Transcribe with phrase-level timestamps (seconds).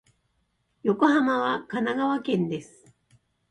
[0.83, 2.91] 横浜は神奈川県です。